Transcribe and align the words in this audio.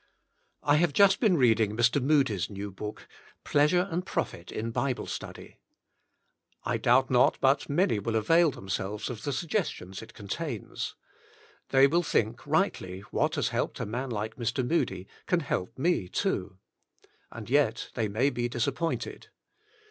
I 0.63 0.77
have 0.77 0.93
just 0.93 1.19
been 1.19 1.37
reading 1.37 1.77
Mr. 1.77 2.01
Moody's 2.01 2.49
new 2.49 2.71
book," 2.71 3.07
Pleasure 3.51 3.87
and 3.91 4.03
Profit 4.03 4.51
in 4.51 4.71
Bible 4.71 5.05
Study." 5.05 5.59
I 6.63 6.77
doubt 6.77 7.11
not 7.11 7.37
but 7.39 7.69
many 7.69 7.99
will 7.99 8.15
avail 8.15 8.49
themselves 8.49 9.11
of 9.11 9.21
the 9.21 9.31
suggestions 9.31 10.01
it 10.01 10.15
contains. 10.15 10.95
They 11.69 11.85
will 11.85 12.01
think 12.01 12.47
rightly, 12.47 13.01
what 13.11 13.35
has 13.35 13.49
helped 13.49 13.79
a 13.79 13.85
man 13.85 14.09
like 14.09 14.37
Mr. 14.37 14.67
Moody, 14.67 15.07
can 15.27 15.41
help 15.41 15.77
me 15.77 16.07
too. 16.07 16.57
And 17.29 17.47
yet 17.47 17.91
they 17.93 18.07
may 18.07 18.31
be 18.31 18.49
disappointed. 18.49 19.27